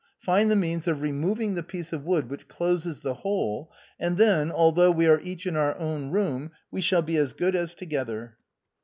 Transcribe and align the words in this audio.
Find 0.17 0.49
the 0.49 0.55
means 0.55 0.87
of 0.87 1.03
removing 1.03 1.53
the 1.53 1.61
piece 1.61 1.93
of 1.93 2.05
wood 2.05 2.27
which 2.27 2.47
closes 2.47 3.01
the 3.01 3.13
hole, 3.13 3.71
and 3.99 4.17
then, 4.17 4.51
although 4.51 4.89
we 4.89 5.05
are 5.05 5.21
each 5.21 5.45
in 5.45 5.55
our 5.55 5.77
own 5.77 6.09
room, 6.09 6.49
we 6.71 6.81
shall 6.81 7.03
be 7.03 7.17
as 7.17 7.33
good 7.33 7.55
as 7.55 7.75
together." 7.75 8.35